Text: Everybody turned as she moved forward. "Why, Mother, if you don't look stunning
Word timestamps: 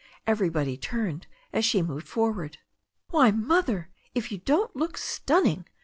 Everybody 0.25 0.77
turned 0.77 1.27
as 1.53 1.63
she 1.63 1.83
moved 1.83 2.07
forward. 2.07 2.57
"Why, 3.11 3.29
Mother, 3.29 3.91
if 4.15 4.31
you 4.31 4.39
don't 4.39 4.75
look 4.75 4.97
stunning 4.97 5.67